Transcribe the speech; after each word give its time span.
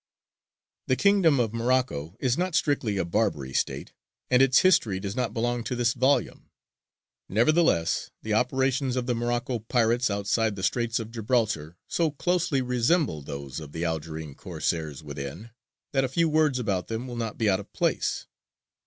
The 0.87 0.95
kingdom 0.95 1.39
of 1.39 1.53
Morocco 1.53 2.17
is 2.19 2.35
not 2.35 2.55
strictly 2.55 2.97
a 2.97 3.05
Barbary 3.05 3.53
state, 3.53 3.93
and 4.31 4.41
its 4.41 4.61
history 4.61 4.99
does 4.99 5.15
not 5.15 5.31
belong 5.31 5.63
to 5.65 5.75
this 5.75 5.93
volume 5.93 6.49
Nevertheless, 7.29 8.09
the 8.23 8.33
operations 8.33 8.95
of 8.95 9.05
the 9.05 9.13
Morocco 9.13 9.59
pirates 9.59 10.09
outside 10.09 10.55
the 10.55 10.63
Straits 10.63 10.97
of 10.97 11.11
Gibraltar 11.11 11.77
so 11.87 12.09
closely 12.09 12.63
resemble 12.63 13.21
those 13.21 13.59
of 13.59 13.73
the 13.73 13.85
Algerine 13.85 14.33
Corsairs 14.33 15.03
within, 15.03 15.51
that 15.91 16.03
a 16.03 16.09
few 16.09 16.27
words 16.27 16.57
about 16.57 16.87
them 16.87 17.05
will 17.07 17.15
not 17.15 17.37
be 17.37 17.47
out 17.47 17.59
of 17.59 17.71
place. 17.71 18.25